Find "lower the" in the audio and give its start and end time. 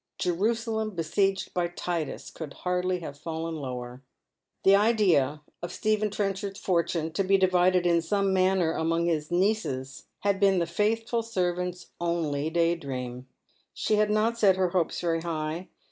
3.57-4.75